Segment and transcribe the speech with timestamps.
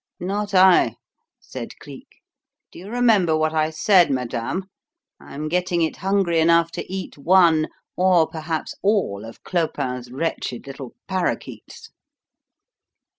[0.19, 0.95] "Not I,"
[1.39, 2.07] said Cleek.
[2.71, 4.63] "Do you remember what I said, madame?
[5.19, 10.65] I am getting it hungry enough to eat one or perhaps all of Clopin's wretched
[10.65, 11.91] little parakeets."